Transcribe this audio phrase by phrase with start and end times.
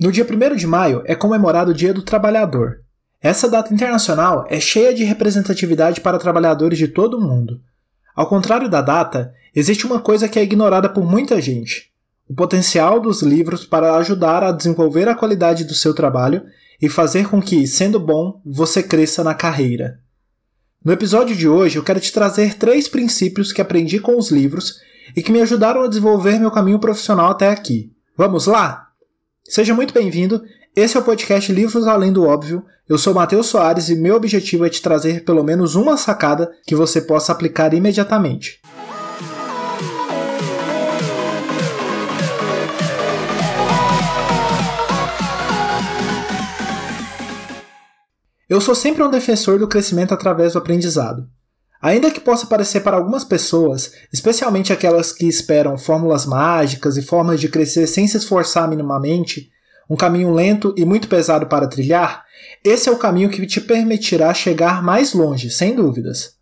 [0.00, 2.80] No dia 1 de maio é comemorado o Dia do Trabalhador.
[3.20, 7.60] Essa data internacional é cheia de representatividade para trabalhadores de todo o mundo.
[8.16, 11.92] Ao contrário da data, existe uma coisa que é ignorada por muita gente:
[12.26, 16.44] o potencial dos livros para ajudar a desenvolver a qualidade do seu trabalho
[16.80, 20.00] e fazer com que, sendo bom, você cresça na carreira.
[20.82, 24.80] No episódio de hoje, eu quero te trazer três princípios que aprendi com os livros
[25.14, 27.92] e que me ajudaram a desenvolver meu caminho profissional até aqui.
[28.16, 28.89] Vamos lá?
[29.50, 30.44] Seja muito bem-vindo.
[30.76, 32.64] Esse é o podcast Livros Além do Óbvio.
[32.88, 36.76] Eu sou Matheus Soares e meu objetivo é te trazer pelo menos uma sacada que
[36.76, 38.60] você possa aplicar imediatamente.
[48.48, 51.26] Eu sou sempre um defensor do crescimento através do aprendizado.
[51.82, 57.40] Ainda que possa parecer para algumas pessoas, especialmente aquelas que esperam fórmulas mágicas e formas
[57.40, 59.50] de crescer sem se esforçar minimamente,
[59.88, 62.24] um caminho lento e muito pesado para trilhar,
[62.62, 66.34] esse é o caminho que te permitirá chegar mais longe, sem dúvidas.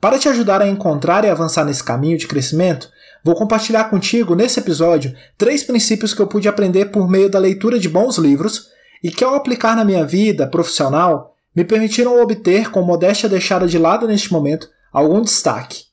[0.00, 2.88] Para te ajudar a encontrar e avançar nesse caminho de crescimento,
[3.24, 7.78] vou compartilhar contigo nesse episódio três princípios que eu pude aprender por meio da leitura
[7.78, 8.68] de bons livros
[9.02, 13.78] e que, ao aplicar na minha vida profissional, me permitiram obter, com modéstia deixada de
[13.78, 15.84] lado neste momento, algum destaque.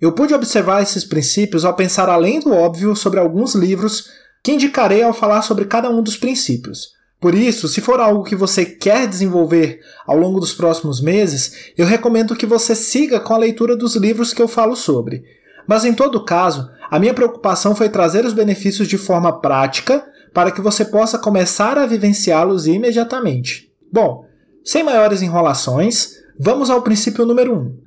[0.00, 4.10] Eu pude observar esses princípios ao pensar além do óbvio sobre alguns livros
[4.42, 6.92] que indicarei ao falar sobre cada um dos princípios.
[7.20, 11.86] Por isso, se for algo que você quer desenvolver ao longo dos próximos meses, eu
[11.86, 15.24] recomendo que você siga com a leitura dos livros que eu falo sobre.
[15.66, 20.50] Mas em todo caso, a minha preocupação foi trazer os benefícios de forma prática para
[20.50, 23.72] que você possa começar a vivenciá-los imediatamente.
[23.90, 24.26] Bom,
[24.64, 27.60] sem maiores enrolações, vamos ao princípio número 1.
[27.60, 27.84] Um.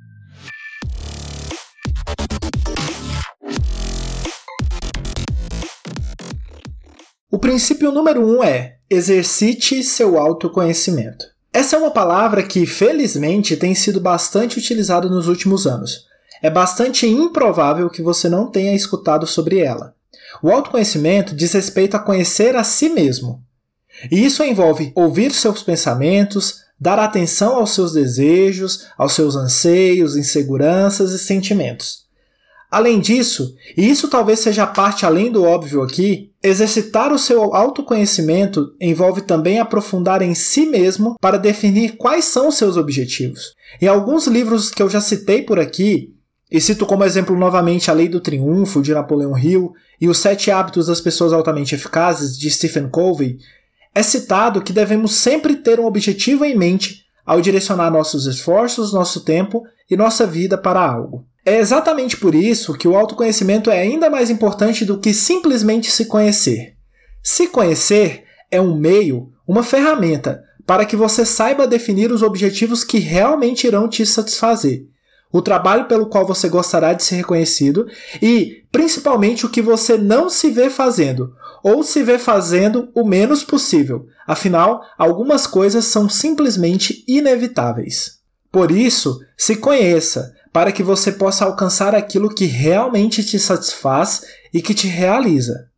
[7.30, 11.26] O princípio número um é exercite seu autoconhecimento.
[11.52, 16.06] Essa é uma palavra que, felizmente, tem sido bastante utilizada nos últimos anos.
[16.40, 19.94] É bastante improvável que você não tenha escutado sobre ela.
[20.42, 23.42] O autoconhecimento diz respeito a conhecer a si mesmo.
[24.10, 31.12] E isso envolve ouvir seus pensamentos, dar atenção aos seus desejos, aos seus anseios, inseguranças
[31.12, 32.06] e sentimentos.
[32.70, 38.74] Além disso, e isso talvez seja parte além do óbvio aqui, exercitar o seu autoconhecimento
[38.78, 43.54] envolve também aprofundar em si mesmo para definir quais são os seus objetivos.
[43.80, 46.14] Em alguns livros que eu já citei por aqui,
[46.50, 50.50] e cito como exemplo novamente A Lei do Triunfo, de Napoleão Hill, e Os Sete
[50.50, 53.38] Hábitos das Pessoas Altamente Eficazes, de Stephen Covey,
[53.98, 59.24] é citado que devemos sempre ter um objetivo em mente ao direcionar nossos esforços, nosso
[59.24, 61.26] tempo e nossa vida para algo.
[61.44, 66.04] É exatamente por isso que o autoconhecimento é ainda mais importante do que simplesmente se
[66.04, 66.74] conhecer.
[67.24, 68.22] Se conhecer
[68.52, 73.88] é um meio, uma ferramenta, para que você saiba definir os objetivos que realmente irão
[73.88, 74.84] te satisfazer,
[75.32, 77.86] o trabalho pelo qual você gostará de ser reconhecido
[78.20, 83.42] e, principalmente, o que você não se vê fazendo, ou se vê fazendo o menos
[83.42, 84.06] possível.
[84.26, 88.18] Afinal, algumas coisas são simplesmente inevitáveis.
[88.50, 94.22] Por isso, se conheça, para que você possa alcançar aquilo que realmente te satisfaz
[94.52, 95.68] e que te realiza.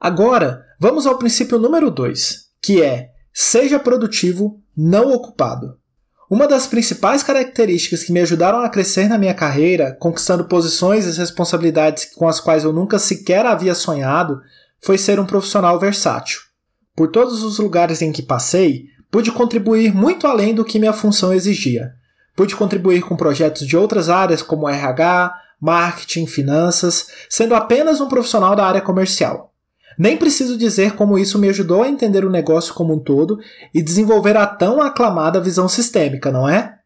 [0.00, 5.76] Agora, vamos ao princípio número 2, que é: seja produtivo, não ocupado.
[6.32, 11.18] Uma das principais características que me ajudaram a crescer na minha carreira, conquistando posições e
[11.18, 14.40] responsabilidades com as quais eu nunca sequer havia sonhado,
[14.80, 16.40] foi ser um profissional versátil.
[16.96, 21.34] Por todos os lugares em que passei, pude contribuir muito além do que minha função
[21.34, 21.92] exigia.
[22.34, 28.56] Pude contribuir com projetos de outras áreas como RH, marketing, finanças, sendo apenas um profissional
[28.56, 29.51] da área comercial.
[30.02, 33.38] Nem preciso dizer como isso me ajudou a entender o negócio como um todo
[33.72, 36.76] e desenvolver a tão aclamada visão sistêmica, não é?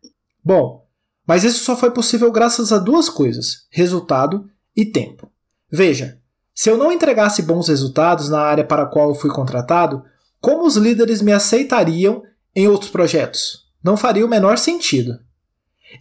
[0.45, 0.85] Bom,
[1.27, 4.45] mas isso só foi possível graças a duas coisas: resultado
[4.77, 5.33] e tempo.
[5.73, 6.19] Veja,
[6.55, 10.05] se eu não entregasse bons resultados na área para a qual eu fui contratado,
[10.39, 12.23] como os líderes me aceitariam
[12.55, 13.65] em outros projetos?
[13.83, 15.19] Não faria o menor sentido.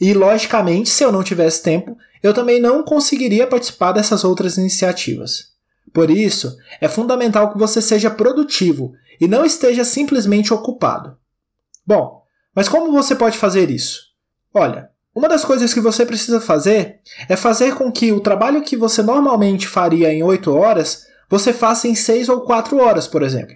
[0.01, 5.54] E, logicamente, se eu não tivesse tempo, eu também não conseguiria participar dessas outras iniciativas.
[5.95, 11.17] Por isso, é fundamental que você seja produtivo e não esteja simplesmente ocupado.
[11.87, 12.21] Bom,
[12.53, 14.01] mas como você pode fazer isso?
[14.53, 16.99] Olha, uma das coisas que você precisa fazer
[17.29, 21.87] é fazer com que o trabalho que você normalmente faria em 8 horas, você faça
[21.87, 23.55] em 6 ou 4 horas, por exemplo.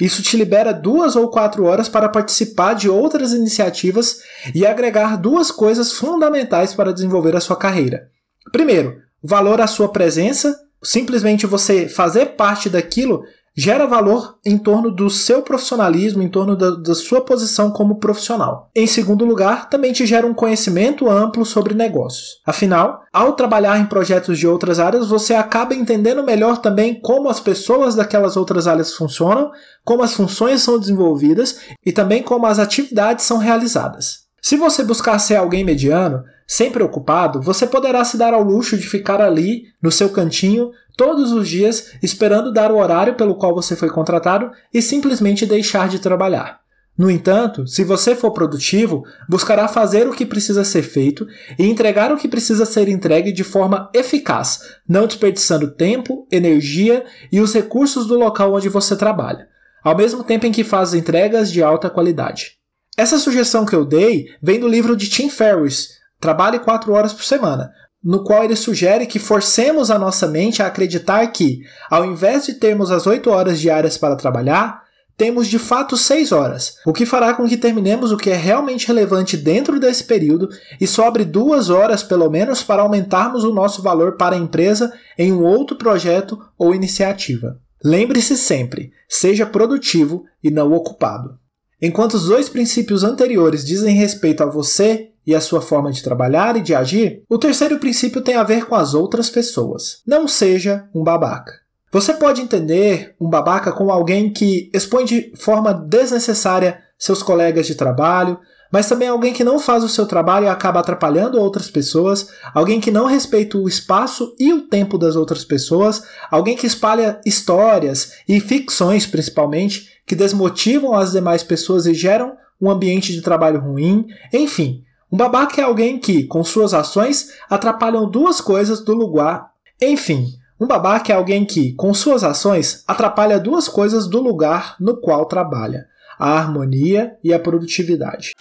[0.00, 4.18] Isso te libera duas ou quatro horas para participar de outras iniciativas
[4.52, 8.10] e agregar duas coisas fundamentais para desenvolver a sua carreira.
[8.50, 10.65] Primeiro, valor à sua presença.
[10.82, 13.22] Simplesmente você fazer parte daquilo
[13.56, 18.70] gera valor em torno do seu profissionalismo, em torno da, da, sua posição como profissional.
[18.76, 22.40] Em segundo lugar, também te gera um conhecimento amplo sobre negócios.
[22.44, 27.40] Afinal, ao trabalhar em projetos de outras áreas, você acaba entendendo melhor também como as
[27.40, 29.50] pessoas daquelas outras áreas funcionam,
[29.82, 34.25] como as funções são desenvolvidas e também como as atividades são realizadas.
[34.46, 38.86] Se você buscar ser alguém mediano, sempre ocupado, você poderá se dar ao luxo de
[38.86, 43.74] ficar ali, no seu cantinho, todos os dias, esperando dar o horário pelo qual você
[43.74, 46.60] foi contratado e simplesmente deixar de trabalhar.
[46.96, 51.26] No entanto, se você for produtivo, buscará fazer o que precisa ser feito
[51.58, 57.40] e entregar o que precisa ser entregue de forma eficaz, não desperdiçando tempo, energia e
[57.40, 59.48] os recursos do local onde você trabalha,
[59.82, 62.64] ao mesmo tempo em que faz entregas de alta qualidade.
[62.96, 67.24] Essa sugestão que eu dei vem do livro de Tim Ferriss, Trabalhe 4 horas por
[67.24, 67.70] semana,
[68.02, 71.60] no qual ele sugere que forcemos a nossa mente a acreditar que,
[71.90, 74.82] ao invés de termos as 8 horas diárias para trabalhar,
[75.14, 78.86] temos de fato 6 horas, o que fará com que terminemos o que é realmente
[78.86, 80.48] relevante dentro desse período
[80.80, 85.32] e sobre 2 horas pelo menos para aumentarmos o nosso valor para a empresa em
[85.32, 87.58] um outro projeto ou iniciativa.
[87.84, 91.38] Lembre-se sempre, seja produtivo e não ocupado.
[91.80, 96.56] Enquanto os dois princípios anteriores dizem respeito a você e a sua forma de trabalhar
[96.56, 100.00] e de agir, o terceiro princípio tem a ver com as outras pessoas.
[100.06, 101.52] Não seja um babaca.
[101.92, 107.74] Você pode entender um babaca como alguém que expõe de forma desnecessária seus colegas de
[107.74, 108.38] trabalho,
[108.72, 112.80] mas também alguém que não faz o seu trabalho e acaba atrapalhando outras pessoas, alguém
[112.80, 118.12] que não respeita o espaço e o tempo das outras pessoas, alguém que espalha histórias
[118.28, 124.06] e ficções principalmente que desmotivam as demais pessoas e geram um ambiente de trabalho ruim.
[124.32, 129.50] Enfim, um babaca é alguém que, com suas ações, atrapalham duas coisas do lugar.
[129.80, 134.96] Enfim, um babaca é alguém que, com suas ações, atrapalha duas coisas do lugar no
[134.96, 135.86] qual trabalha:
[136.18, 138.32] a harmonia e a produtividade.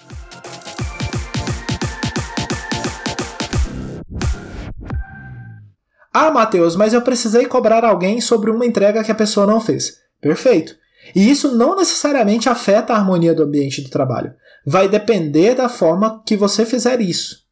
[6.14, 9.98] Ah, Matheus, mas eu precisei cobrar alguém sobre uma entrega que a pessoa não fez.
[10.22, 10.76] Perfeito.
[11.14, 14.34] E isso não necessariamente afeta a harmonia do ambiente do trabalho.
[14.66, 17.46] Vai depender da forma que você fizer isso.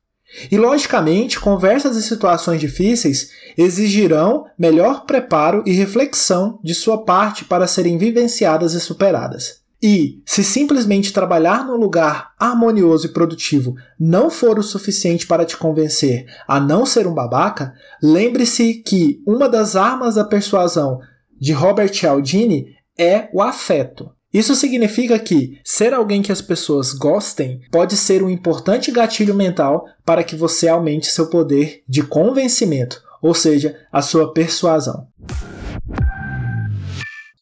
[0.50, 7.68] E, logicamente, conversas e situações difíceis exigirão melhor preparo e reflexão de sua parte para
[7.68, 9.63] serem vivenciadas e superadas.
[9.86, 15.58] E, se simplesmente trabalhar num lugar harmonioso e produtivo não for o suficiente para te
[15.58, 21.02] convencer a não ser um babaca, lembre-se que uma das armas da persuasão
[21.38, 24.10] de Robert Cialdini é o afeto.
[24.34, 29.86] Isso significa que ser alguém que as pessoas gostem pode ser um importante gatilho mental
[30.06, 35.08] para que você aumente seu poder de convencimento, ou seja, a sua persuasão.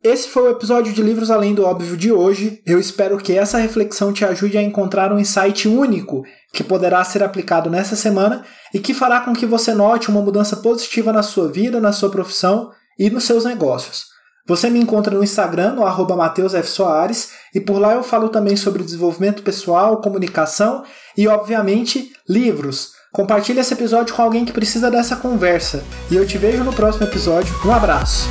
[0.03, 2.59] Esse foi o episódio de Livros Além do Óbvio de hoje.
[2.65, 7.21] Eu espero que essa reflexão te ajude a encontrar um insight único que poderá ser
[7.21, 8.43] aplicado nessa semana
[8.73, 12.09] e que fará com que você note uma mudança positiva na sua vida, na sua
[12.09, 14.05] profissão e nos seus negócios.
[14.47, 16.33] Você me encontra no Instagram, no arroba
[16.63, 20.83] Soares, e por lá eu falo também sobre desenvolvimento pessoal, comunicação
[21.15, 22.93] e, obviamente, livros.
[23.13, 25.83] Compartilhe esse episódio com alguém que precisa dessa conversa.
[26.09, 27.53] E eu te vejo no próximo episódio.
[27.63, 28.27] Um abraço!